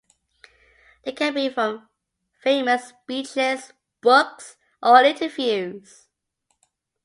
[1.05, 1.87] They can be from
[2.41, 6.07] famous speeches, books, or interviews.